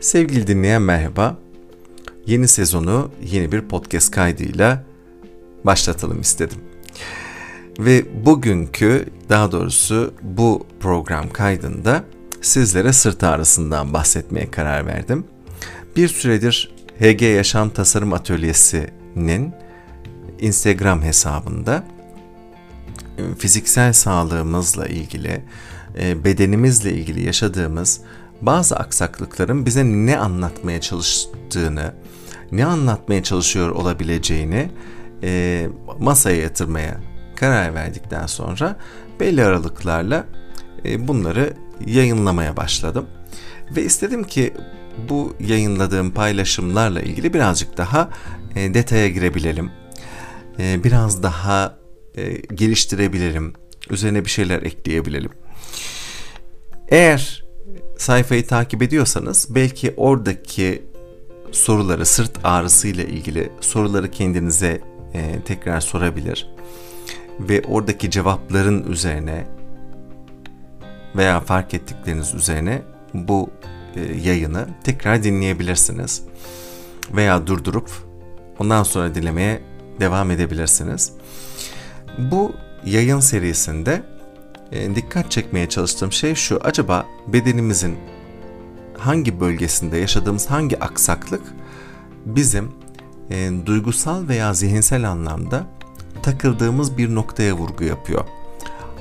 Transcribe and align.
Sevgili 0.00 0.46
dinleyen 0.46 0.82
merhaba. 0.82 1.38
Yeni 2.26 2.48
sezonu 2.48 3.10
yeni 3.22 3.52
bir 3.52 3.60
podcast 3.60 4.10
kaydıyla 4.10 4.84
başlatalım 5.64 6.20
istedim. 6.20 6.58
Ve 7.78 8.26
bugünkü 8.26 9.06
daha 9.28 9.52
doğrusu 9.52 10.14
bu 10.22 10.66
program 10.80 11.30
kaydında 11.30 12.04
sizlere 12.42 12.92
sırt 12.92 13.24
ağrısından 13.24 13.92
bahsetmeye 13.92 14.50
karar 14.50 14.86
verdim. 14.86 15.24
Bir 15.96 16.08
süredir 16.08 16.74
HG 17.00 17.22
Yaşam 17.22 17.70
Tasarım 17.70 18.12
Atölyesi'nin 18.12 19.54
Instagram 20.40 21.02
hesabında 21.02 21.84
fiziksel 23.38 23.92
sağlığımızla 23.92 24.86
ilgili, 24.86 25.42
e, 26.00 26.24
bedenimizle 26.24 26.92
ilgili 26.92 27.22
yaşadığımız 27.22 28.00
bazı 28.42 28.76
aksaklıkların 28.76 29.66
bize 29.66 29.84
ne 29.84 30.18
anlatmaya 30.18 30.80
çalıştığını, 30.80 31.94
ne 32.52 32.64
anlatmaya 32.64 33.22
çalışıyor 33.22 33.70
olabileceğini 33.70 34.70
e, 35.22 35.68
masaya 35.98 36.36
yatırmaya 36.36 37.00
karar 37.36 37.74
verdikten 37.74 38.26
sonra 38.26 38.76
belli 39.20 39.44
aralıklarla 39.44 40.26
e, 40.84 41.08
bunları 41.08 41.52
yayınlamaya 41.86 42.56
başladım. 42.56 43.06
Ve 43.76 43.82
istedim 43.82 44.24
ki 44.24 44.54
bu 45.08 45.36
yayınladığım 45.40 46.10
paylaşımlarla 46.10 47.00
ilgili 47.00 47.34
birazcık 47.34 47.76
daha 47.76 48.08
e, 48.56 48.74
detaya 48.74 49.08
girebilelim. 49.08 49.70
E, 50.58 50.84
biraz 50.84 51.22
daha 51.22 51.78
e, 52.14 52.32
geliştirebilirim. 52.32 53.52
Üzerine 53.90 54.24
bir 54.24 54.30
şeyler 54.30 54.62
ekleyebilelim. 54.62 55.30
Eğer 56.88 57.45
sayfayı 57.96 58.46
takip 58.46 58.82
ediyorsanız 58.82 59.46
belki 59.50 59.94
oradaki 59.96 60.82
soruları 61.52 62.06
sırt 62.06 62.30
ağrısı 62.44 62.88
ile 62.88 63.06
ilgili 63.06 63.52
soruları 63.60 64.10
kendinize 64.10 64.80
e, 65.14 65.40
tekrar 65.44 65.80
sorabilir 65.80 66.48
ve 67.40 67.62
oradaki 67.68 68.10
cevapların 68.10 68.92
üzerine 68.92 69.46
veya 71.16 71.40
fark 71.40 71.74
ettikleriniz 71.74 72.34
üzerine 72.34 72.82
bu 73.14 73.50
e, 73.96 74.00
yayını 74.00 74.68
tekrar 74.84 75.22
dinleyebilirsiniz 75.22 76.22
veya 77.10 77.46
durdurup 77.46 77.90
ondan 78.58 78.82
sonra 78.82 79.14
dinlemeye 79.14 79.62
devam 80.00 80.30
edebilirsiniz. 80.30 81.12
Bu 82.18 82.52
yayın 82.84 83.20
serisinde 83.20 84.02
dikkat 84.72 85.30
çekmeye 85.30 85.68
çalıştığım 85.68 86.12
şey 86.12 86.34
şu. 86.34 86.60
Acaba 86.64 87.06
bedenimizin 87.26 87.96
hangi 88.98 89.40
bölgesinde 89.40 89.96
yaşadığımız 89.96 90.46
hangi 90.46 90.80
aksaklık 90.80 91.42
bizim 92.26 92.72
e, 93.30 93.50
duygusal 93.66 94.28
veya 94.28 94.54
zihinsel 94.54 95.10
anlamda 95.10 95.66
takıldığımız 96.22 96.98
bir 96.98 97.14
noktaya 97.14 97.54
vurgu 97.54 97.84
yapıyor. 97.84 98.24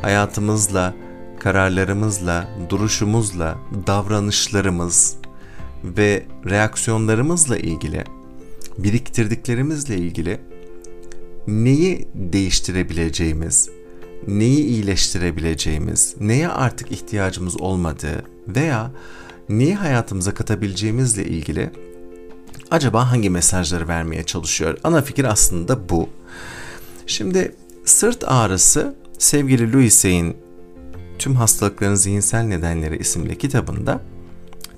Hayatımızla, 0.02 0.94
kararlarımızla, 1.40 2.48
duruşumuzla, 2.70 3.58
davranışlarımız 3.88 5.18
ve 5.84 6.26
reaksiyonlarımızla 6.50 7.58
ilgili, 7.58 8.04
biriktirdiklerimizle 8.78 9.98
ilgili 9.98 10.40
neyi 11.48 12.08
değiştirebileceğimiz, 12.14 13.70
neyi 14.28 14.66
iyileştirebileceğimiz, 14.66 16.16
neye 16.20 16.50
artık 16.50 16.92
ihtiyacımız 16.92 17.62
olmadığı 17.62 18.24
veya 18.48 18.92
neyi 19.50 19.76
hayatımıza 19.76 20.34
katabileceğimizle 20.34 21.26
ilgili 21.26 21.70
acaba 22.72 23.12
hangi 23.12 23.30
mesajları 23.30 23.88
vermeye 23.88 24.24
çalışıyor? 24.24 24.78
Ana 24.84 25.02
fikir 25.02 25.26
aslında 25.26 25.90
bu. 25.90 26.10
Şimdi 27.08 27.56
sırt 27.86 28.24
ağrısı 28.28 28.96
sevgili 29.18 29.74
Louis'in 29.74 30.38
Tüm 31.20 31.36
Hastalıkların 31.36 31.96
Zihinsel 31.96 32.44
Nedenleri 32.44 32.98
isimli 32.98 33.38
kitabında 33.38 34.02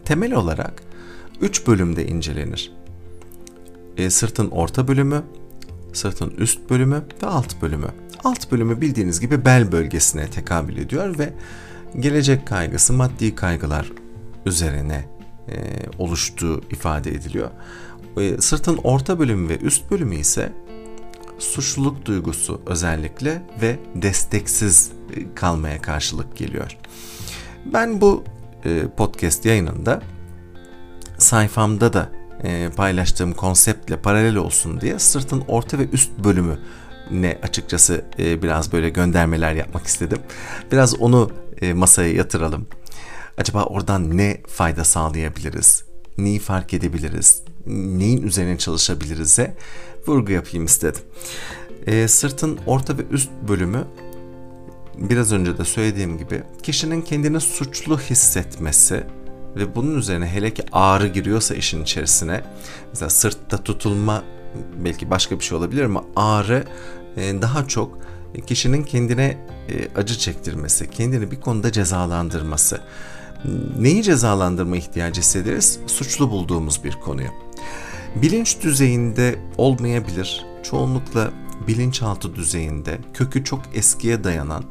temel 0.05 0.33
olarak 0.33 0.83
3 1.41 1.67
bölümde 1.67 2.07
incelenir. 2.07 2.71
E, 3.97 4.09
sırtın 4.09 4.49
orta 4.49 4.87
bölümü, 4.87 5.23
sırtın 5.97 6.33
üst 6.37 6.69
bölümü 6.69 7.03
ve 7.23 7.27
alt 7.27 7.61
bölümü. 7.61 7.87
Alt 8.23 8.51
bölümü 8.51 8.81
bildiğiniz 8.81 9.19
gibi 9.19 9.45
bel 9.45 9.71
bölgesine 9.71 10.29
tekabül 10.29 10.77
ediyor 10.77 11.19
ve 11.19 11.33
gelecek 11.99 12.47
kaygısı, 12.47 12.93
maddi 12.93 13.35
kaygılar 13.35 13.91
üzerine 14.45 15.05
e, 15.49 15.55
oluştuğu 15.97 16.61
ifade 16.71 17.11
ediliyor. 17.11 17.51
E, 18.17 18.41
sırtın 18.41 18.79
orta 18.83 19.19
bölümü 19.19 19.49
ve 19.49 19.57
üst 19.57 19.91
bölümü 19.91 20.15
ise 20.15 20.53
suçluluk 21.39 22.05
duygusu 22.05 22.61
özellikle 22.65 23.41
ve 23.61 23.79
desteksiz 23.95 24.91
e, 25.15 25.35
kalmaya 25.35 25.81
karşılık 25.81 26.37
geliyor. 26.37 26.77
Ben 27.73 28.01
bu 28.01 28.23
e, 28.65 28.81
podcast 28.97 29.45
yayınında 29.45 30.01
sayfamda 31.17 31.93
da 31.93 32.16
e, 32.43 32.69
paylaştığım 32.75 33.33
konseptle 33.33 33.97
paralel 33.97 34.35
olsun 34.35 34.81
diye 34.81 34.99
sırtın 34.99 35.43
orta 35.47 35.79
ve 35.79 35.89
üst 35.89 36.11
bölümü 36.23 36.59
ne 37.11 37.39
açıkçası 37.43 38.05
biraz 38.17 38.71
böyle 38.71 38.89
göndermeler 38.89 39.53
yapmak 39.53 39.87
istedim. 39.87 40.19
Biraz 40.71 40.99
onu 40.99 41.31
masaya 41.73 42.13
yatıralım. 42.13 42.67
Acaba 43.37 43.63
oradan 43.63 44.17
ne 44.17 44.41
fayda 44.47 44.83
sağlayabiliriz? 44.83 45.83
Neyi 46.17 46.39
fark 46.39 46.73
edebiliriz? 46.73 47.43
Neyin 47.67 48.21
üzerine 48.21 48.57
çalışabiliriz'e 48.57 49.57
vurgu 50.07 50.31
yapayım 50.31 50.65
istedim. 50.65 51.01
E, 51.87 52.07
sırtın 52.07 52.59
orta 52.65 52.97
ve 52.97 53.01
üst 53.11 53.29
bölümü 53.47 53.87
biraz 54.97 55.33
önce 55.33 55.57
de 55.57 55.65
söylediğim 55.65 56.17
gibi 56.17 56.43
kişinin 56.63 57.01
kendini 57.01 57.39
suçlu 57.39 57.99
hissetmesi 57.99 59.03
ve 59.57 59.75
bunun 59.75 59.97
üzerine 59.97 60.27
hele 60.27 60.53
ki 60.53 60.63
ağrı 60.71 61.07
giriyorsa 61.07 61.55
işin 61.55 61.83
içerisine 61.83 62.41
mesela 62.89 63.09
sırtta 63.09 63.57
tutulma 63.57 64.23
belki 64.83 65.09
başka 65.09 65.39
bir 65.39 65.43
şey 65.43 65.57
olabilir 65.57 65.83
ama 65.83 66.03
ağrı 66.15 66.63
e, 67.17 67.41
daha 67.41 67.67
çok 67.67 67.97
kişinin 68.47 68.83
kendine 68.83 69.37
e, 69.69 69.99
acı 69.99 70.17
çektirmesi, 70.17 70.89
kendini 70.89 71.31
bir 71.31 71.41
konuda 71.41 71.71
cezalandırması. 71.71 72.81
Neyi 73.79 74.03
cezalandırma 74.03 74.77
ihtiyacı 74.77 75.21
hissederiz? 75.21 75.79
Suçlu 75.87 76.31
bulduğumuz 76.31 76.83
bir 76.83 76.91
konuyu. 76.91 77.27
Bilinç 78.15 78.61
düzeyinde 78.61 79.39
olmayabilir. 79.57 80.45
Çoğunlukla 80.63 81.31
bilinçaltı 81.67 82.35
düzeyinde 82.35 82.97
kökü 83.13 83.43
çok 83.43 83.61
eskiye 83.73 84.23
dayanan 84.23 84.63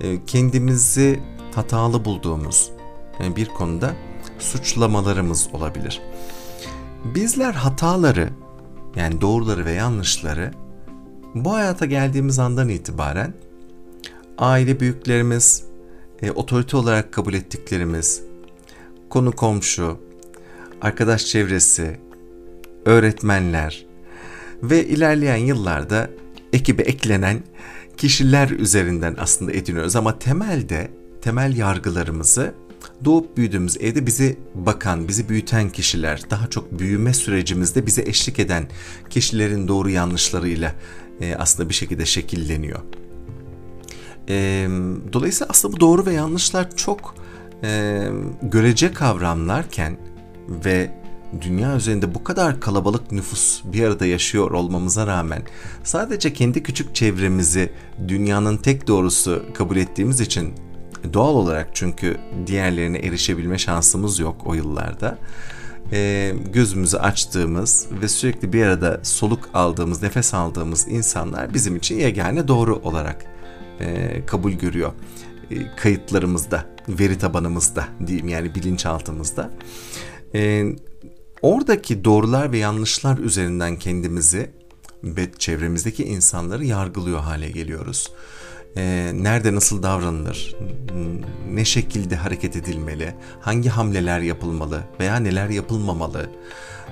e, 0.00 0.24
kendimizi 0.24 1.20
hatalı 1.54 2.04
bulduğumuz 2.04 2.70
bir 3.36 3.46
konuda 3.46 3.94
suçlamalarımız 4.42 5.48
olabilir. 5.52 6.02
Bizler 7.04 7.52
hataları 7.52 8.28
yani 8.96 9.20
doğruları 9.20 9.64
ve 9.64 9.72
yanlışları 9.72 10.50
bu 11.34 11.54
hayata 11.54 11.86
geldiğimiz 11.86 12.38
andan 12.38 12.68
itibaren 12.68 13.34
aile 14.38 14.80
büyüklerimiz, 14.80 15.64
e, 16.22 16.30
otorite 16.30 16.76
olarak 16.76 17.12
kabul 17.12 17.34
ettiklerimiz, 17.34 18.22
konu 19.08 19.32
komşu, 19.32 19.98
arkadaş 20.80 21.26
çevresi, 21.26 22.00
öğretmenler 22.84 23.86
ve 24.62 24.86
ilerleyen 24.86 25.36
yıllarda 25.36 26.10
ekibe 26.52 26.82
eklenen 26.82 27.42
kişiler 27.96 28.50
üzerinden 28.50 29.16
aslında 29.18 29.52
ediniyoruz 29.52 29.96
ama 29.96 30.18
temelde 30.18 30.90
temel 31.22 31.56
yargılarımızı 31.56 32.54
doğup 33.04 33.36
büyüdüğümüz 33.36 33.76
evde 33.80 34.06
bizi 34.06 34.38
bakan, 34.54 35.08
bizi 35.08 35.28
büyüten 35.28 35.70
kişiler, 35.70 36.20
daha 36.30 36.46
çok 36.46 36.78
büyüme 36.78 37.14
sürecimizde 37.14 37.86
bize 37.86 38.02
eşlik 38.02 38.38
eden 38.38 38.68
kişilerin 39.10 39.68
doğru 39.68 39.90
yanlışlarıyla 39.90 40.74
e, 41.20 41.34
aslında 41.34 41.68
bir 41.68 41.74
şekilde 41.74 42.06
şekilleniyor. 42.06 42.80
E, 44.28 44.68
dolayısıyla 45.12 45.50
aslında 45.50 45.76
bu 45.76 45.80
doğru 45.80 46.06
ve 46.06 46.12
yanlışlar 46.12 46.76
çok 46.76 47.14
e, 47.64 48.02
görece 48.42 48.92
kavramlarken 48.92 49.96
ve 50.48 50.90
dünya 51.40 51.76
üzerinde 51.76 52.14
bu 52.14 52.24
kadar 52.24 52.60
kalabalık 52.60 53.12
nüfus 53.12 53.62
bir 53.64 53.84
arada 53.84 54.06
yaşıyor 54.06 54.50
olmamıza 54.50 55.06
rağmen 55.06 55.42
sadece 55.84 56.32
kendi 56.32 56.62
küçük 56.62 56.94
çevremizi 56.94 57.72
dünyanın 58.08 58.56
tek 58.56 58.86
doğrusu 58.86 59.44
kabul 59.54 59.76
ettiğimiz 59.76 60.20
için 60.20 60.54
doğal 61.12 61.34
olarak 61.34 61.68
çünkü 61.74 62.16
diğerlerine 62.46 62.98
erişebilme 62.98 63.58
şansımız 63.58 64.18
yok 64.18 64.36
o 64.44 64.54
yıllarda. 64.54 65.18
E, 65.92 66.32
gözümüzü 66.52 66.96
açtığımız 66.96 67.86
ve 68.02 68.08
sürekli 68.08 68.52
bir 68.52 68.66
arada 68.66 69.00
soluk 69.02 69.50
aldığımız, 69.54 70.02
nefes 70.02 70.34
aldığımız 70.34 70.88
insanlar 70.88 71.54
bizim 71.54 71.76
için 71.76 71.98
yegane 71.98 72.48
doğru 72.48 72.76
olarak 72.76 73.24
e, 73.80 74.20
kabul 74.26 74.52
görüyor. 74.52 74.92
E, 75.50 75.76
kayıtlarımızda, 75.76 76.64
veri 76.88 77.18
tabanımızda 77.18 77.84
diyeyim 78.06 78.28
yani 78.28 78.54
bilinçaltımızda. 78.54 79.50
e, 80.34 80.64
oradaki 81.42 82.04
doğrular 82.04 82.52
ve 82.52 82.58
yanlışlar 82.58 83.18
üzerinden 83.18 83.76
kendimizi 83.76 84.50
ve 85.04 85.32
çevremizdeki 85.38 86.04
insanları 86.04 86.64
yargılıyor 86.64 87.20
hale 87.20 87.50
geliyoruz. 87.50 88.12
E, 88.76 89.12
nerede 89.14 89.54
nasıl 89.54 89.82
davranılır, 89.82 90.56
ne 91.50 91.64
şekilde 91.64 92.16
hareket 92.16 92.56
edilmeli, 92.56 93.14
hangi 93.40 93.68
hamleler 93.68 94.20
yapılmalı 94.20 94.80
veya 95.00 95.16
neler 95.16 95.48
yapılmamalı, 95.48 96.30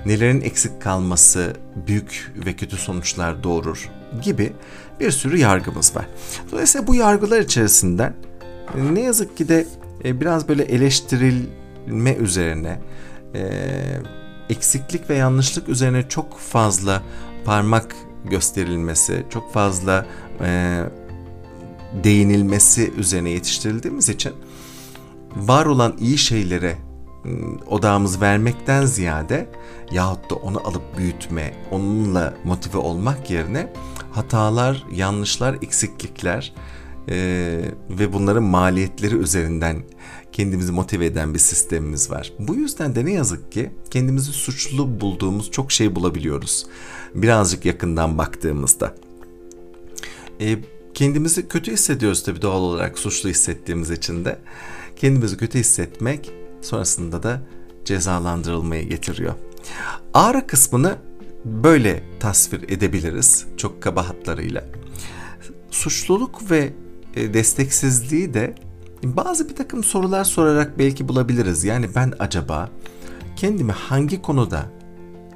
nelerin 0.05 0.41
eksik 0.41 0.81
kalması 0.81 1.53
büyük 1.87 2.33
ve 2.45 2.53
kötü 2.53 2.77
sonuçlar 2.77 3.43
doğurur 3.43 3.89
gibi 4.23 4.53
bir 4.99 5.11
sürü 5.11 5.37
yargımız 5.37 5.95
var. 5.95 6.05
Dolayısıyla 6.51 6.87
bu 6.87 6.95
yargılar 6.95 7.39
içerisinden 7.39 8.13
ne 8.91 9.01
yazık 9.01 9.37
ki 9.37 9.47
de 9.47 9.65
e, 10.05 10.21
biraz 10.21 10.47
böyle 10.47 10.63
eleştirilme 10.63 12.13
üzerine, 12.13 12.81
e, 13.35 13.41
eksiklik 14.49 15.09
ve 15.09 15.15
yanlışlık 15.15 15.69
üzerine 15.69 16.09
çok 16.09 16.39
fazla 16.39 17.03
parmak 17.45 17.95
gösterilmesi, 18.25 19.25
çok 19.29 19.53
fazla 19.53 20.05
e, 20.41 20.79
değinilmesi 22.03 22.91
üzerine 22.97 23.29
yetiştirildiğimiz 23.29 24.09
için 24.09 24.33
var 25.35 25.65
olan 25.65 25.95
iyi 25.99 26.17
şeylere 26.17 26.77
ıı, 27.25 27.33
odağımız 27.67 28.21
vermekten 28.21 28.85
ziyade 28.85 29.49
yahut 29.91 30.29
da 30.29 30.35
onu 30.35 30.67
alıp 30.67 30.97
büyütme, 30.97 31.53
onunla 31.71 32.33
motive 32.43 32.77
olmak 32.77 33.29
yerine 33.31 33.73
hatalar, 34.11 34.83
yanlışlar, 34.91 35.57
eksiklikler 35.61 36.53
e, 37.09 37.15
ve 37.89 38.13
bunların 38.13 38.43
maliyetleri 38.43 39.15
üzerinden 39.15 39.83
kendimizi 40.31 40.71
motive 40.71 41.05
eden 41.05 41.33
bir 41.33 41.39
sistemimiz 41.39 42.11
var. 42.11 42.33
Bu 42.39 42.55
yüzden 42.55 42.95
de 42.95 43.05
ne 43.05 43.11
yazık 43.11 43.51
ki 43.51 43.71
kendimizi 43.89 44.31
suçlu 44.31 45.01
bulduğumuz 45.01 45.51
çok 45.51 45.71
şey 45.71 45.95
bulabiliyoruz. 45.95 46.65
Birazcık 47.15 47.65
yakından 47.65 48.17
baktığımızda. 48.17 48.95
E, 50.41 50.57
kendimizi 50.93 51.47
kötü 51.47 51.71
hissediyoruz 51.71 52.23
tabii 52.23 52.41
doğal 52.41 52.61
olarak 52.61 52.99
suçlu 52.99 53.29
hissettiğimiz 53.29 53.91
için 53.91 54.25
de. 54.25 54.39
Kendimizi 54.95 55.37
kötü 55.37 55.59
hissetmek 55.59 56.31
sonrasında 56.61 57.23
da 57.23 57.41
cezalandırılmayı 57.85 58.89
getiriyor. 58.89 59.33
Ağrı 60.13 60.47
kısmını 60.47 60.97
böyle 61.45 62.03
tasvir 62.19 62.63
edebiliriz 62.69 63.45
çok 63.57 63.81
kaba 63.83 64.09
hatlarıyla. 64.09 64.65
Suçluluk 65.71 66.51
ve 66.51 66.73
e, 67.15 67.33
desteksizliği 67.33 68.33
de 68.33 68.55
bazı 69.03 69.49
bir 69.49 69.55
takım 69.55 69.83
sorular 69.83 70.23
sorarak 70.23 70.79
belki 70.79 71.07
bulabiliriz. 71.07 71.63
Yani 71.63 71.89
ben 71.95 72.13
acaba 72.19 72.69
kendimi 73.35 73.71
hangi 73.71 74.21
konuda, 74.21 74.65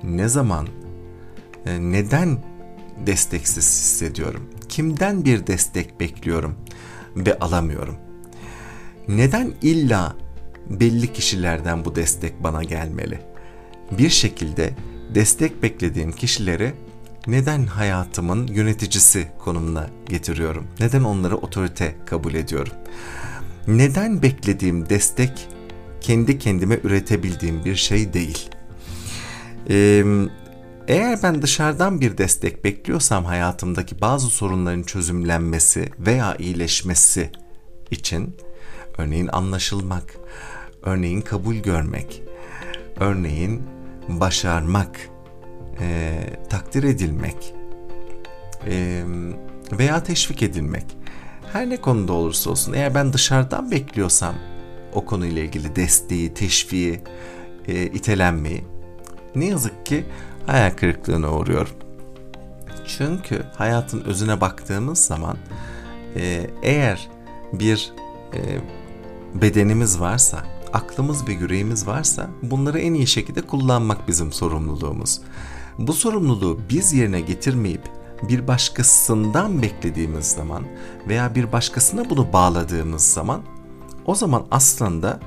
ne 0.03 0.27
zaman, 0.27 0.67
e, 1.65 1.79
neden 1.79 2.43
desteksiz 3.05 3.65
hissediyorum? 3.65 4.49
Kimden 4.75 5.25
bir 5.25 5.47
destek 5.47 5.99
bekliyorum 5.99 6.55
ve 7.15 7.39
alamıyorum? 7.39 7.95
Neden 9.07 9.53
illa 9.61 10.15
belli 10.69 11.13
kişilerden 11.13 11.85
bu 11.85 11.95
destek 11.95 12.43
bana 12.43 12.63
gelmeli? 12.63 13.19
Bir 13.91 14.09
şekilde 14.09 14.73
destek 15.15 15.63
beklediğim 15.63 16.11
kişileri 16.11 16.73
neden 17.27 17.65
hayatımın 17.65 18.47
yöneticisi 18.47 19.27
konumuna 19.39 19.89
getiriyorum? 20.09 20.67
Neden 20.79 21.03
onları 21.03 21.37
otorite 21.37 21.95
kabul 22.05 22.33
ediyorum? 22.33 22.73
Neden 23.67 24.21
beklediğim 24.21 24.89
destek 24.89 25.47
kendi 26.01 26.39
kendime 26.39 26.79
üretebildiğim 26.83 27.65
bir 27.65 27.75
şey 27.75 28.13
değil? 28.13 28.49
Ee, 29.69 30.03
eğer 30.87 31.23
ben 31.23 31.41
dışarıdan 31.41 32.01
bir 32.01 32.17
destek 32.17 32.63
bekliyorsam 32.63 33.25
hayatımdaki 33.25 34.01
bazı 34.01 34.27
sorunların 34.27 34.83
çözümlenmesi 34.83 35.89
veya 35.99 36.35
iyileşmesi 36.35 37.31
için 37.91 38.37
örneğin 38.97 39.27
anlaşılmak, 39.27 40.15
örneğin 40.81 41.21
kabul 41.21 41.55
görmek, 41.55 42.23
örneğin 42.99 43.63
başarmak, 44.07 45.09
e, 45.79 46.19
takdir 46.49 46.83
edilmek 46.83 47.53
e, 48.67 49.03
veya 49.71 50.03
teşvik 50.03 50.43
edilmek 50.43 50.85
her 51.53 51.69
ne 51.69 51.77
konuda 51.77 52.13
olursa 52.13 52.49
olsun 52.49 52.73
eğer 52.73 52.95
ben 52.95 53.13
dışarıdan 53.13 53.71
bekliyorsam 53.71 54.35
o 54.93 55.05
konuyla 55.05 55.43
ilgili 55.43 55.75
desteği, 55.75 56.33
teşviği, 56.33 56.99
e, 57.67 57.83
itelenmeyi 57.83 58.63
ne 59.35 59.45
yazık 59.45 59.85
ki 59.85 60.05
hayal 60.47 60.71
kırıklığına 60.71 61.31
uğruyorum. 61.31 61.73
Çünkü 62.87 63.43
hayatın 63.57 64.01
özüne 64.01 64.41
baktığımız 64.41 64.99
zaman 64.99 65.37
e, 66.15 66.49
eğer 66.61 67.09
bir 67.53 67.93
e, 68.33 68.39
bedenimiz 69.41 69.99
varsa, 69.99 70.43
aklımız 70.73 71.27
ve 71.27 71.33
yüreğimiz 71.33 71.87
varsa 71.87 72.29
bunları 72.41 72.79
en 72.79 72.93
iyi 72.93 73.07
şekilde 73.07 73.41
kullanmak 73.41 74.07
bizim 74.07 74.31
sorumluluğumuz. 74.33 75.21
Bu 75.77 75.93
sorumluluğu 75.93 76.59
biz 76.69 76.93
yerine 76.93 77.21
getirmeyip 77.21 77.81
bir 78.29 78.47
başkasından 78.47 79.61
beklediğimiz 79.61 80.25
zaman 80.25 80.63
veya 81.07 81.35
bir 81.35 81.51
başkasına 81.51 82.09
bunu 82.09 82.33
bağladığımız 82.33 83.03
zaman 83.03 83.41
o 84.05 84.15
zaman 84.15 84.45
aslında 84.51 85.19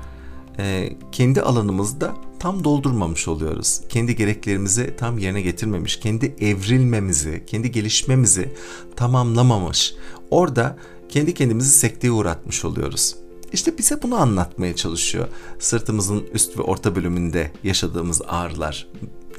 e, 0.59 0.93
kendi 1.11 1.41
alanımızda 1.41 2.13
tam 2.39 2.63
doldurmamış 2.63 3.27
oluyoruz. 3.27 3.81
Kendi 3.89 4.15
gereklerimizi 4.15 4.95
tam 4.97 5.17
yerine 5.17 5.41
getirmemiş, 5.41 5.99
kendi 5.99 6.35
evrilmemizi, 6.39 7.43
kendi 7.47 7.71
gelişmemizi 7.71 8.53
tamamlamamış. 8.95 9.93
Orada 10.31 10.77
kendi 11.09 11.33
kendimizi 11.33 11.69
sekteye 11.69 12.11
uğratmış 12.11 12.65
oluyoruz. 12.65 13.15
İşte 13.53 13.77
bize 13.77 14.01
bunu 14.01 14.15
anlatmaya 14.15 14.75
çalışıyor. 14.75 15.27
Sırtımızın 15.59 16.25
üst 16.33 16.57
ve 16.57 16.61
orta 16.61 16.95
bölümünde 16.95 17.51
yaşadığımız 17.63 18.21
ağrılar. 18.27 18.87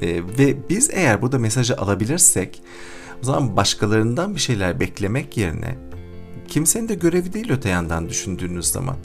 Ee, 0.01 0.21
ve 0.39 0.69
biz 0.69 0.89
eğer 0.93 1.21
burada 1.21 1.39
mesajı 1.39 1.77
alabilirsek 1.77 2.61
o 3.21 3.25
zaman 3.25 3.57
başkalarından 3.57 4.35
bir 4.35 4.39
şeyler 4.39 4.79
beklemek 4.79 5.37
yerine 5.37 5.77
kimsenin 6.47 6.89
de 6.89 6.95
görevi 6.95 7.33
değil 7.33 7.51
öte 7.51 7.69
yandan 7.69 8.09
düşündüğünüz 8.09 8.65
zaman 8.65 8.95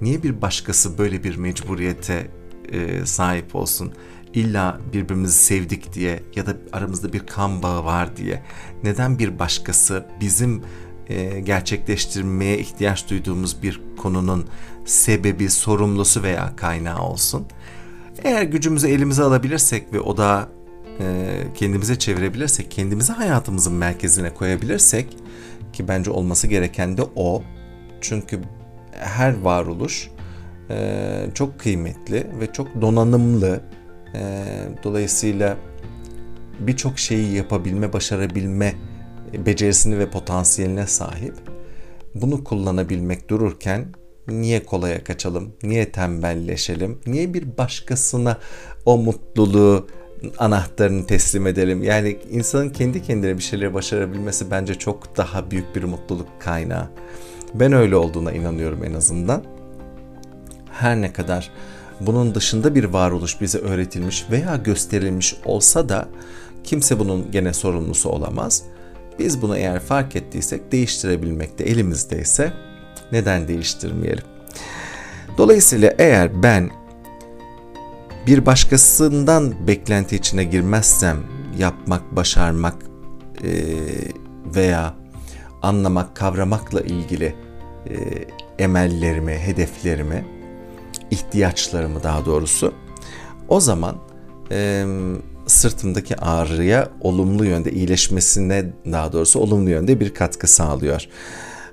niye 0.00 0.22
bir 0.22 0.42
başkası 0.42 0.98
böyle 0.98 1.24
bir 1.24 1.36
mecburiyete 1.36 2.30
e, 2.72 3.06
sahip 3.06 3.56
olsun? 3.56 3.92
İlla 4.34 4.80
birbirimizi 4.92 5.38
sevdik 5.38 5.92
diye 5.92 6.22
ya 6.36 6.46
da 6.46 6.56
aramızda 6.72 7.12
bir 7.12 7.26
kan 7.26 7.62
bağı 7.62 7.84
var 7.84 8.16
diye 8.16 8.42
neden 8.84 9.18
bir 9.18 9.38
başkası 9.38 10.06
bizim 10.20 10.62
e, 11.08 11.40
gerçekleştirmeye 11.40 12.58
ihtiyaç 12.58 13.10
duyduğumuz 13.10 13.62
bir 13.62 13.80
konunun 13.96 14.46
sebebi, 14.84 15.50
sorumlusu 15.50 16.22
veya 16.22 16.56
kaynağı 16.56 17.02
olsun? 17.02 17.46
Eğer 18.24 18.42
gücümüzü 18.42 18.88
elimize 18.88 19.22
alabilirsek 19.22 19.92
ve 19.92 20.00
o 20.00 20.16
da 20.16 20.48
e, 21.00 21.38
kendimize 21.54 21.98
çevirebilirsek, 21.98 22.70
kendimizi 22.70 23.12
hayatımızın 23.12 23.74
merkezine 23.74 24.34
koyabilirsek 24.34 25.16
ki 25.72 25.88
bence 25.88 26.10
olması 26.10 26.46
gereken 26.46 26.96
de 26.96 27.02
o. 27.16 27.42
Çünkü 28.00 28.40
her 28.92 29.40
varoluş 29.40 30.08
e, 30.72 31.26
çok 31.34 31.60
kıymetli 31.60 32.26
ve 32.40 32.52
çok 32.52 32.80
donanımlı. 32.80 33.60
E, 34.14 34.44
dolayısıyla 34.84 35.56
birçok 36.60 36.98
şeyi 36.98 37.34
yapabilme, 37.34 37.92
başarabilme 37.92 38.74
becerisini 39.46 39.98
ve 39.98 40.10
potansiyeline 40.10 40.86
sahip. 40.86 41.34
Bunu 42.14 42.44
kullanabilmek 42.44 43.30
dururken 43.30 43.86
niye 44.28 44.64
kolaya 44.64 45.04
kaçalım, 45.04 45.52
niye 45.62 45.92
tembelleşelim, 45.92 46.98
niye 47.06 47.34
bir 47.34 47.58
başkasına 47.58 48.38
o 48.86 48.98
mutluluğu 48.98 49.86
anahtarını 50.38 51.06
teslim 51.06 51.46
edelim. 51.46 51.82
Yani 51.82 52.18
insanın 52.30 52.70
kendi 52.70 53.02
kendine 53.02 53.38
bir 53.38 53.42
şeyleri 53.42 53.74
başarabilmesi 53.74 54.50
bence 54.50 54.74
çok 54.74 55.16
daha 55.16 55.50
büyük 55.50 55.76
bir 55.76 55.84
mutluluk 55.84 56.28
kaynağı. 56.38 56.90
Ben 57.54 57.72
öyle 57.72 57.96
olduğuna 57.96 58.32
inanıyorum 58.32 58.84
en 58.84 58.94
azından. 58.94 59.44
Her 60.72 61.00
ne 61.00 61.12
kadar 61.12 61.50
bunun 62.00 62.34
dışında 62.34 62.74
bir 62.74 62.84
varoluş 62.84 63.40
bize 63.40 63.58
öğretilmiş 63.58 64.24
veya 64.30 64.56
gösterilmiş 64.56 65.36
olsa 65.44 65.88
da 65.88 66.08
kimse 66.64 66.98
bunun 66.98 67.30
gene 67.30 67.52
sorumlusu 67.52 68.08
olamaz. 68.08 68.62
Biz 69.18 69.42
bunu 69.42 69.56
eğer 69.56 69.80
fark 69.80 70.16
ettiysek 70.16 70.72
değiştirebilmek 70.72 71.58
de 71.58 71.64
elimizdeyse 71.64 72.52
neden 73.12 73.48
değiştirmeyelim? 73.48 74.24
Dolayısıyla 75.38 75.94
eğer 75.98 76.42
ben 76.42 76.70
bir 78.26 78.46
başkasından 78.46 79.66
beklenti 79.66 80.16
içine 80.16 80.44
girmezsem 80.44 81.16
yapmak, 81.58 82.16
başarmak 82.16 82.74
e, 83.44 83.50
veya 84.54 84.94
anlamak, 85.62 86.16
kavramakla 86.16 86.80
ilgili 86.80 87.34
e, 87.86 87.94
emellerimi, 88.58 89.32
hedeflerimi, 89.32 90.24
ihtiyaçlarımı 91.12 92.02
daha 92.02 92.26
doğrusu 92.26 92.74
O 93.48 93.60
zaman 93.60 93.96
e, 94.50 94.86
sırtımdaki 95.46 96.16
ağrıya 96.16 96.88
olumlu 97.00 97.44
yönde 97.44 97.72
iyileşmesine 97.72 98.64
daha 98.92 99.12
doğrusu 99.12 99.40
olumlu 99.40 99.70
yönde 99.70 100.00
bir 100.00 100.14
katkı 100.14 100.46
sağlıyor. 100.46 101.06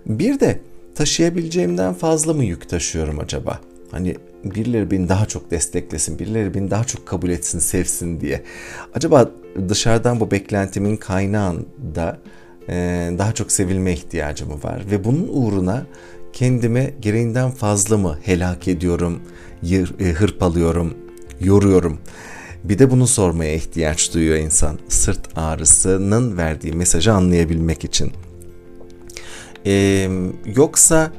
Bir 0.05 0.39
de 0.39 0.59
taşıyabileceğimden 0.95 1.93
fazla 1.93 2.33
mı 2.33 2.45
yük 2.45 2.69
taşıyorum 2.69 3.19
acaba? 3.19 3.59
Hani 3.91 4.15
birileri 4.43 4.91
beni 4.91 5.09
daha 5.09 5.25
çok 5.25 5.51
desteklesin, 5.51 6.19
birileri 6.19 6.53
beni 6.53 6.71
daha 6.71 6.83
çok 6.83 7.05
kabul 7.05 7.29
etsin, 7.29 7.59
sevsin 7.59 8.21
diye. 8.21 8.43
Acaba 8.93 9.29
dışarıdan 9.69 10.19
bu 10.19 10.31
beklentimin 10.31 10.97
kaynağında 10.97 12.17
daha 13.17 13.33
çok 13.33 13.51
sevilme 13.51 13.93
ihtiyacı 13.93 14.45
mı 14.45 14.63
var? 14.63 14.81
Ve 14.91 15.03
bunun 15.03 15.29
uğruna 15.31 15.85
kendime 16.33 16.93
gereğinden 17.01 17.51
fazla 17.51 17.97
mı 17.97 18.17
helak 18.21 18.67
ediyorum, 18.67 19.19
e, 19.99 20.11
hırpalıyorum, 20.11 20.93
yoruyorum? 21.39 21.97
Bir 22.63 22.79
de 22.79 22.91
bunu 22.91 23.07
sormaya 23.07 23.55
ihtiyaç 23.55 24.13
duyuyor 24.13 24.37
insan. 24.37 24.79
Sırt 24.89 25.37
ağrısının 25.37 26.37
verdiği 26.37 26.73
mesajı 26.73 27.13
anlayabilmek 27.13 27.83
için. 27.83 28.11
Ee, 29.65 30.09
yoksa 30.45 31.11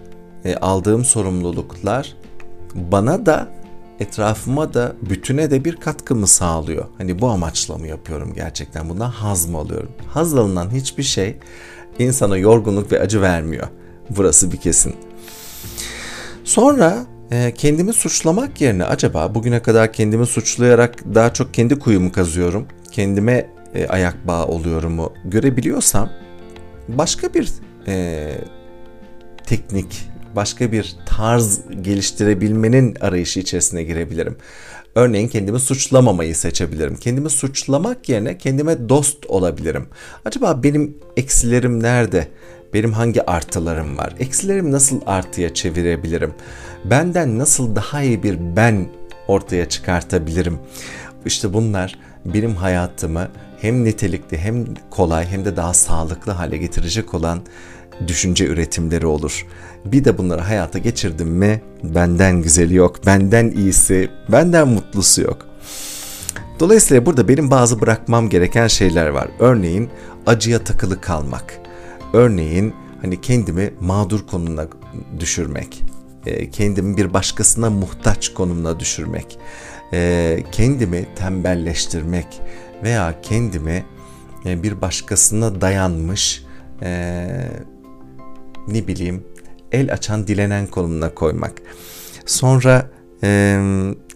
e, 0.44 0.54
aldığım 0.54 1.04
sorumluluklar 1.04 2.16
bana 2.74 3.26
da 3.26 3.48
etrafıma 4.00 4.74
da 4.74 4.96
bütüne 5.02 5.50
de 5.50 5.64
bir 5.64 5.76
katkı 5.76 6.14
mı 6.14 6.26
sağlıyor? 6.26 6.84
Hani 6.98 7.20
bu 7.20 7.28
amaçla 7.28 7.78
mı 7.78 7.86
yapıyorum 7.86 8.32
gerçekten? 8.34 8.88
Bundan 8.88 9.10
haz 9.10 9.46
mı 9.46 9.58
alıyorum? 9.58 9.90
Haz 10.08 10.34
alınan 10.34 10.70
hiçbir 10.70 11.02
şey 11.02 11.36
insana 11.98 12.36
yorgunluk 12.36 12.92
ve 12.92 13.00
acı 13.00 13.22
vermiyor. 13.22 13.68
Burası 14.16 14.52
bir 14.52 14.56
kesin. 14.56 14.94
Sonra 16.44 17.06
e, 17.30 17.54
kendimi 17.54 17.92
suçlamak 17.92 18.60
yerine 18.60 18.84
acaba 18.84 19.34
bugüne 19.34 19.62
kadar 19.62 19.92
kendimi 19.92 20.26
suçlayarak 20.26 21.14
daha 21.14 21.32
çok 21.32 21.54
kendi 21.54 21.78
kuyumu 21.78 22.12
kazıyorum, 22.12 22.66
kendime 22.92 23.50
e, 23.74 23.86
ayak 23.86 24.26
bağı 24.26 24.46
oluyorum 24.46 24.92
mu 24.92 25.12
görebiliyorsam 25.24 26.10
başka 26.88 27.34
bir 27.34 27.48
e, 27.86 28.28
teknik, 29.46 30.08
başka 30.36 30.72
bir 30.72 30.96
tarz 31.06 31.60
geliştirebilmenin 31.82 32.96
arayışı 33.00 33.40
içerisine 33.40 33.82
girebilirim. 33.82 34.36
Örneğin 34.94 35.28
kendimi 35.28 35.60
suçlamamayı 35.60 36.36
seçebilirim. 36.36 36.96
Kendimi 36.96 37.30
suçlamak 37.30 38.08
yerine 38.08 38.38
kendime 38.38 38.88
dost 38.88 39.26
olabilirim. 39.26 39.86
Acaba 40.24 40.62
benim 40.62 40.98
eksilerim 41.16 41.82
nerede? 41.82 42.28
Benim 42.74 42.92
hangi 42.92 43.30
artılarım 43.30 43.98
var? 43.98 44.14
Eksilerimi 44.18 44.72
nasıl 44.72 45.00
artıya 45.06 45.54
çevirebilirim? 45.54 46.34
Benden 46.84 47.38
nasıl 47.38 47.76
daha 47.76 48.02
iyi 48.02 48.22
bir 48.22 48.56
ben 48.56 48.88
ortaya 49.28 49.68
çıkartabilirim? 49.68 50.58
İşte 51.26 51.52
bunlar 51.52 51.98
benim 52.24 52.54
hayatımı 52.54 53.28
hem 53.60 53.84
nitelikli 53.84 54.38
hem 54.38 54.64
kolay 54.90 55.26
hem 55.26 55.44
de 55.44 55.56
daha 55.56 55.74
sağlıklı 55.74 56.32
hale 56.32 56.56
getirecek 56.56 57.14
olan 57.14 57.40
düşünce 58.08 58.46
üretimleri 58.46 59.06
olur. 59.06 59.46
Bir 59.84 60.04
de 60.04 60.18
bunları 60.18 60.40
hayata 60.40 60.78
geçirdim 60.78 61.28
mi 61.28 61.62
benden 61.84 62.42
güzeli 62.42 62.74
yok, 62.74 63.06
benden 63.06 63.50
iyisi, 63.50 64.10
benden 64.28 64.68
mutlusu 64.68 65.22
yok. 65.22 65.46
Dolayısıyla 66.60 67.06
burada 67.06 67.28
benim 67.28 67.50
bazı 67.50 67.80
bırakmam 67.80 68.28
gereken 68.28 68.66
şeyler 68.66 69.08
var. 69.08 69.28
Örneğin 69.38 69.90
acıya 70.26 70.64
takılı 70.64 71.00
kalmak. 71.00 71.59
Örneğin 72.12 72.74
hani 73.02 73.20
kendimi 73.20 73.74
mağdur 73.80 74.26
konumuna 74.26 74.66
düşürmek. 75.20 75.84
E, 76.26 76.50
kendimi 76.50 76.96
bir 76.96 77.14
başkasına 77.14 77.70
muhtaç 77.70 78.34
konumuna 78.34 78.80
düşürmek. 78.80 79.38
E, 79.92 80.42
kendimi 80.52 81.06
tembelleştirmek 81.16 82.26
veya 82.82 83.20
kendimi 83.22 83.84
e, 84.46 84.62
bir 84.62 84.80
başkasına 84.80 85.60
dayanmış 85.60 86.44
ne 88.68 88.86
bileyim 88.86 89.24
el 89.72 89.92
açan 89.92 90.26
dilenen 90.26 90.66
konumuna 90.66 91.14
koymak. 91.14 91.52
Sonra 92.26 92.90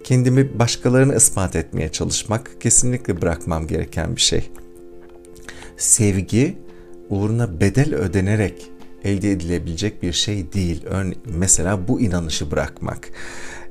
kendimi 0.05 0.59
başkalarına 0.59 1.15
ispat 1.15 1.57
etmeye 1.57 1.93
çalışmak 1.93 2.61
kesinlikle 2.61 3.23
bırakmam 3.23 3.67
gereken 3.67 4.17
bir 4.17 4.21
şey. 4.21 4.51
Sevgi 5.77 6.59
uğruna 7.15 7.61
bedel 7.61 7.95
ödenerek 7.95 8.71
elde 9.05 9.33
edilebilecek 9.33 10.03
bir 10.03 10.13
şey 10.13 10.53
değil. 10.53 10.87
Örne 10.87 11.15
mesela 11.25 11.89
bu 11.89 12.01
inanışı 12.01 12.51
bırakmak. 12.51 13.09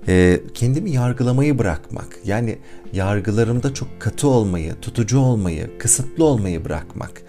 E, 0.08 0.40
kendimi 0.54 0.92
yargılamayı 0.92 1.60
bırakmak. 1.60 2.20
Yani 2.26 2.58
yargılarımda 2.94 3.74
çok 3.74 3.88
katı 4.00 4.28
olmayı, 4.28 4.76
tutucu 4.82 5.20
olmayı, 5.20 5.78
kısıtlı 5.78 6.26
olmayı 6.26 6.66
bırakmak. 6.66 7.22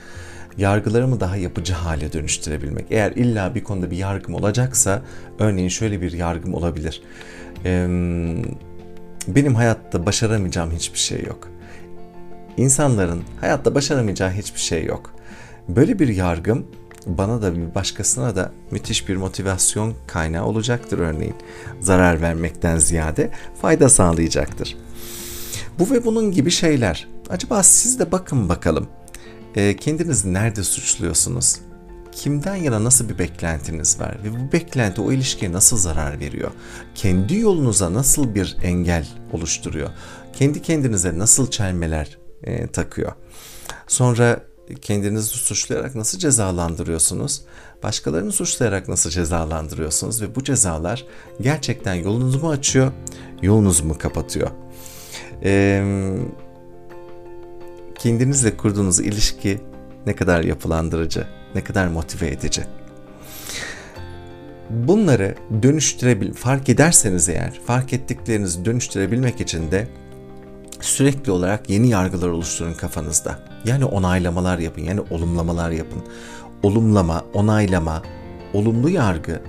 Yargılarımı 0.59 1.21
daha 1.21 1.37
yapıcı 1.37 1.73
hale 1.73 2.13
dönüştürebilmek. 2.13 2.87
Eğer 2.91 3.13
illa 3.13 3.55
bir 3.55 3.65
konuda 3.65 3.91
bir 3.91 3.97
yargım 3.97 4.35
olacaksa, 4.35 5.03
örneğin 5.39 5.69
şöyle 5.69 6.01
bir 6.01 6.13
yargım 6.13 6.55
olabilir. 6.55 7.03
E, 7.65 7.87
benim 9.29 9.55
hayatta 9.55 10.07
başaramayacağım 10.07 10.71
hiçbir 10.71 10.99
şey 10.99 11.23
yok. 11.23 11.49
İnsanların 12.57 13.23
hayatta 13.41 13.75
başaramayacağı 13.75 14.31
hiçbir 14.31 14.61
şey 14.61 14.85
yok. 14.85 15.15
Böyle 15.69 15.99
bir 15.99 16.09
yargım 16.09 16.67
bana 17.07 17.43
da 17.43 17.57
bir 17.57 17.75
başkasına 17.75 18.37
da 18.37 18.53
müthiş 18.71 19.09
bir 19.09 19.17
motivasyon 19.17 19.95
kaynağı 20.07 20.45
olacaktır 20.45 20.99
örneğin. 20.99 21.35
Zarar 21.81 22.23
vermekten 22.23 22.79
ziyade 22.79 23.31
fayda 23.63 23.89
sağlayacaktır. 23.89 24.77
Bu 25.79 25.91
ve 25.91 26.05
bunun 26.05 26.33
gibi 26.33 26.51
şeyler. 26.51 27.09
Acaba 27.31 27.63
siz 27.63 27.99
de 27.99 28.13
bakın 28.13 28.49
bakalım. 28.49 28.89
E, 29.55 29.77
kendinizi 29.77 30.35
nerede 30.35 30.65
suçluyorsunuz? 30.65 31.57
Kimden 32.13 32.57
yana 32.57 32.85
nasıl 32.85 33.09
bir 33.09 33.19
beklentiniz 33.19 34.01
var 34.01 34.19
ve 34.25 34.33
bu 34.33 34.53
beklenti 34.53 35.01
o 35.01 35.13
ilişkiye 35.13 35.53
nasıl 35.53 35.77
zarar 35.77 36.21
veriyor? 36.21 36.51
Kendi 36.95 37.37
yolunuza 37.37 37.95
nasıl 37.95 38.35
bir 38.35 38.57
engel 38.63 39.09
oluşturuyor? 39.33 39.91
Kendi 40.33 40.63
kendinize 40.63 41.19
nasıl 41.19 41.51
çelmeler 41.51 42.19
e, 42.43 42.67
takıyor? 42.67 43.13
Sonra 43.87 44.41
kendinizi 44.83 45.29
suçlayarak 45.29 45.95
nasıl 45.95 46.19
cezalandırıyorsunuz? 46.19 47.43
Başkalarını 47.83 48.33
suçlayarak 48.33 48.89
nasıl 48.89 49.11
cezalandırıyorsunuz? 49.11 50.23
Ve 50.23 50.35
bu 50.35 50.45
cezalar 50.45 51.05
gerçekten 51.41 51.95
yolunuzu 51.95 52.41
mu 52.41 52.51
açıyor, 52.51 52.93
yolunuzu 53.43 53.85
mu 53.85 53.99
kapatıyor? 53.99 54.51
Ee, 55.45 56.15
kendinizle 57.99 58.57
kurduğunuz 58.57 59.01
ilişki 59.01 59.61
ne 60.07 60.17
kadar 60.17 60.43
yapılandırıcı, 60.43 61.27
ne 61.55 61.65
kadar 61.65 61.89
motive 61.89 62.29
edici? 62.29 62.63
Bunları 64.71 65.35
dönüştürebil, 65.63 66.33
fark 66.33 66.69
ederseniz 66.69 67.29
eğer, 67.29 67.61
fark 67.67 67.93
ettiklerinizi 67.93 68.65
dönüştürebilmek 68.65 69.41
için 69.41 69.71
de 69.71 69.89
sürekli 70.85 71.33
olarak 71.33 71.71
yeni 71.71 71.89
yargılar 71.89 72.29
oluşturun 72.29 72.75
kafanızda. 72.75 73.39
Yani 73.65 73.85
onaylamalar 73.85 74.59
yapın, 74.59 74.83
yani 74.83 75.01
olumlamalar 75.11 75.71
yapın. 75.71 76.03
Olumlama, 76.63 77.25
onaylama, 77.35 78.03
olumlu 78.53 78.89
yargı 78.89 79.43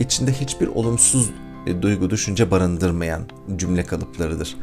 içinde 0.00 0.32
hiçbir 0.32 0.66
olumsuz 0.66 1.30
e, 1.66 1.82
duygu, 1.82 2.10
düşünce 2.10 2.50
barındırmayan 2.50 3.22
cümle 3.56 3.84
kalıplarıdır. 3.84 4.56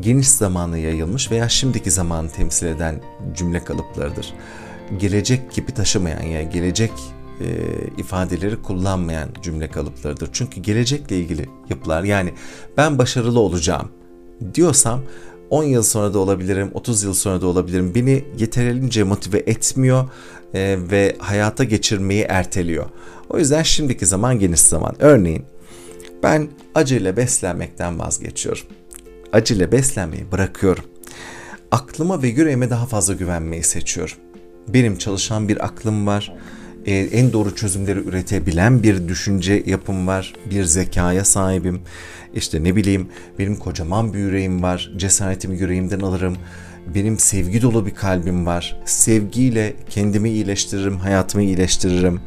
Geniş 0.00 0.28
zamanı 0.28 0.78
yayılmış 0.78 1.30
veya 1.30 1.48
şimdiki 1.48 1.90
zamanı 1.90 2.30
temsil 2.30 2.66
eden 2.66 3.00
cümle 3.34 3.64
kalıplarıdır. 3.64 4.34
Gelecek 4.98 5.52
gibi 5.52 5.72
taşımayan 5.72 6.22
yani 6.22 6.50
gelecek 6.50 6.92
e, 7.40 7.46
ifadeleri 7.98 8.62
kullanmayan 8.62 9.28
cümle 9.42 9.68
kalıplarıdır. 9.68 10.28
Çünkü 10.32 10.60
gelecekle 10.60 11.18
ilgili 11.18 11.48
yapılar 11.70 12.02
yani 12.02 12.34
ben 12.76 12.98
başarılı 12.98 13.40
olacağım 13.40 13.88
diyorsam 14.54 15.00
10 15.52 15.64
yıl 15.64 15.82
sonra 15.82 16.14
da 16.14 16.18
olabilirim, 16.18 16.70
30 16.74 17.02
yıl 17.02 17.14
sonra 17.14 17.40
da 17.40 17.46
olabilirim. 17.46 17.94
Beni 17.94 18.24
yeterince 18.38 19.02
motive 19.02 19.38
etmiyor 19.38 20.08
e, 20.54 20.76
ve 20.90 21.16
hayata 21.18 21.64
geçirmeyi 21.64 22.22
erteliyor. 22.22 22.86
O 23.30 23.38
yüzden 23.38 23.62
şimdiki 23.62 24.06
zaman 24.06 24.38
geniş 24.38 24.60
zaman. 24.60 24.94
Örneğin 24.98 25.44
ben 26.22 26.48
acıyla 26.74 27.16
beslenmekten 27.16 27.98
vazgeçiyorum. 27.98 28.62
Acıyla 29.32 29.72
beslenmeyi 29.72 30.32
bırakıyorum. 30.32 30.84
Aklıma 31.70 32.22
ve 32.22 32.28
yüreğime 32.28 32.70
daha 32.70 32.86
fazla 32.86 33.14
güvenmeyi 33.14 33.62
seçiyorum. 33.62 34.16
Benim 34.68 34.98
çalışan 34.98 35.48
bir 35.48 35.64
aklım 35.64 36.06
var. 36.06 36.34
Ee, 36.86 36.94
en 36.94 37.32
doğru 37.32 37.56
çözümleri 37.56 37.98
üretebilen 37.98 38.82
bir 38.82 39.08
düşünce 39.08 39.62
yapım 39.66 40.06
var. 40.06 40.34
Bir 40.50 40.64
zekaya 40.64 41.24
sahibim 41.24 41.80
işte 42.34 42.64
ne 42.64 42.76
bileyim 42.76 43.08
benim 43.38 43.56
kocaman 43.56 44.14
bir 44.14 44.18
yüreğim 44.18 44.62
var. 44.62 44.92
Cesaretimi 44.96 45.58
yüreğimden 45.58 46.00
alırım. 46.00 46.36
Benim 46.94 47.18
sevgi 47.18 47.62
dolu 47.62 47.86
bir 47.86 47.94
kalbim 47.94 48.46
var. 48.46 48.80
Sevgiyle 48.84 49.74
kendimi 49.90 50.30
iyileştiririm, 50.30 50.96
hayatımı 50.96 51.44
iyileştiririm. 51.44 52.20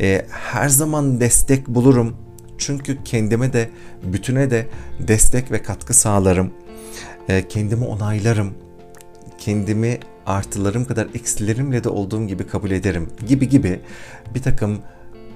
E, 0.00 0.26
her 0.30 0.68
zaman 0.68 1.20
destek 1.20 1.68
bulurum. 1.68 2.16
Çünkü 2.58 3.04
kendime 3.04 3.52
de, 3.52 3.70
bütüne 4.12 4.50
de 4.50 4.66
destek 5.00 5.50
ve 5.52 5.62
katkı 5.62 5.94
sağlarım. 5.94 6.50
e, 7.28 7.48
kendimi 7.48 7.84
onaylarım, 7.84 8.54
kendimi 9.42 10.00
artılarım 10.26 10.84
kadar 10.84 11.08
eksilerimle 11.14 11.84
de 11.84 11.88
olduğum 11.88 12.26
gibi 12.26 12.46
kabul 12.46 12.70
ederim 12.70 13.08
gibi 13.26 13.48
gibi 13.48 13.80
bir 14.34 14.42
takım 14.42 14.78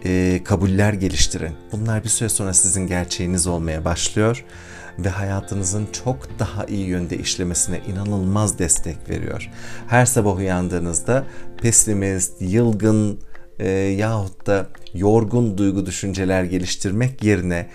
e, 0.04 0.40
kabuller 0.44 0.92
geliştirin. 0.92 1.52
Bunlar 1.72 2.04
bir 2.04 2.08
süre 2.08 2.28
sonra 2.28 2.52
sizin 2.52 2.86
gerçeğiniz 2.86 3.46
olmaya 3.46 3.84
başlıyor 3.84 4.44
ve 4.98 5.08
hayatınızın 5.08 5.88
çok 5.92 6.38
daha 6.38 6.64
iyi 6.64 6.86
yönde 6.86 7.18
işlemesine 7.18 7.80
inanılmaz 7.88 8.58
destek 8.58 9.10
veriyor. 9.10 9.50
Her 9.88 10.06
sabah 10.06 10.36
uyandığınızda 10.36 11.24
pesimist, 11.62 12.32
yılgın 12.40 13.20
e, 13.58 13.68
yahut 13.70 14.46
da 14.46 14.66
yorgun 14.94 15.58
duygu 15.58 15.86
düşünceler 15.86 16.44
geliştirmek 16.44 17.24
yerine 17.24 17.66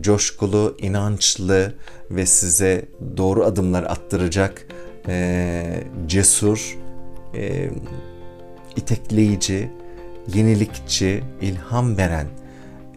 coşkulu, 0.00 0.76
inançlı 0.78 1.74
ve 2.10 2.26
size 2.26 2.84
doğru 3.16 3.44
adımlar 3.44 3.82
attıracak 3.82 4.66
e, 5.08 5.84
cesur, 6.06 6.78
e, 7.34 7.70
itekleyici, 8.76 9.70
yenilikçi, 10.34 11.24
ilham 11.40 11.96
veren 11.96 12.26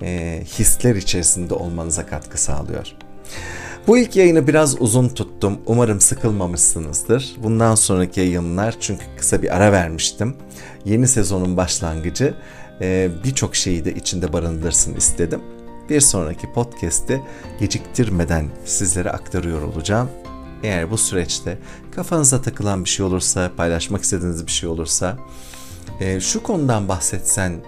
e, 0.01 0.41
hisler 0.45 0.95
içerisinde 0.95 1.53
olmanıza 1.53 2.05
katkı 2.05 2.41
sağlıyor. 2.41 2.95
Bu 3.87 3.97
ilk 3.97 4.15
yayını 4.15 4.47
biraz 4.47 4.81
uzun 4.81 5.09
tuttum. 5.09 5.57
Umarım 5.65 6.01
sıkılmamışsınızdır. 6.01 7.35
Bundan 7.43 7.75
sonraki 7.75 8.19
yayınlar 8.19 8.75
çünkü 8.79 9.03
kısa 9.17 9.41
bir 9.41 9.55
ara 9.55 9.71
vermiştim. 9.71 10.35
Yeni 10.85 11.07
sezonun 11.07 11.57
başlangıcı 11.57 12.33
e, 12.81 13.09
birçok 13.23 13.55
şeyi 13.55 13.85
de 13.85 13.93
içinde 13.93 14.33
barındırsın 14.33 14.95
istedim. 14.95 15.41
Bir 15.89 15.99
sonraki 15.99 16.53
podcast'te 16.53 17.21
geciktirmeden 17.59 18.47
sizlere 18.65 19.11
aktarıyor 19.11 19.61
olacağım. 19.61 20.09
Eğer 20.63 20.91
bu 20.91 20.97
süreçte 20.97 21.57
kafanıza 21.91 22.41
takılan 22.41 22.83
bir 22.83 22.89
şey 22.89 23.05
olursa, 23.05 23.51
paylaşmak 23.57 24.03
istediğiniz 24.03 24.47
bir 24.47 24.51
şey 24.51 24.69
olursa, 24.69 25.17
e, 25.99 26.19
şu 26.19 26.43
konudan 26.43 26.87
bahsetsen 26.87 27.63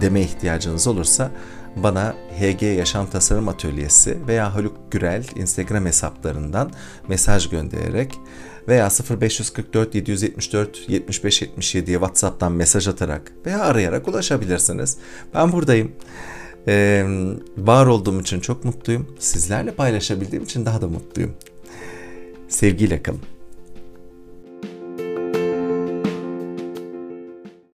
deme 0.00 0.20
ihtiyacınız 0.20 0.86
olursa 0.86 1.30
bana 1.76 2.14
HG 2.40 2.62
Yaşam 2.62 3.06
Tasarım 3.06 3.48
Atölyesi 3.48 4.18
veya 4.26 4.54
Haluk 4.54 4.92
Gürel 4.92 5.24
Instagram 5.36 5.86
hesaplarından 5.86 6.70
mesaj 7.08 7.48
göndererek 7.48 8.18
veya 8.68 8.88
0544 9.20 9.94
774 9.94 10.88
75 10.88 11.42
77'ye 11.42 11.96
WhatsApp'tan 11.96 12.52
mesaj 12.52 12.88
atarak 12.88 13.32
veya 13.46 13.60
arayarak 13.60 14.08
ulaşabilirsiniz. 14.08 14.96
Ben 15.34 15.52
buradayım. 15.52 15.92
Ee, 16.68 17.06
var 17.58 17.86
olduğum 17.86 18.20
için 18.20 18.40
çok 18.40 18.64
mutluyum. 18.64 19.16
Sizlerle 19.18 19.70
paylaşabildiğim 19.70 20.44
için 20.44 20.66
daha 20.66 20.80
da 20.80 20.88
mutluyum. 20.88 21.34
Sevgiyle 22.54 23.02
kalın. 23.02 23.33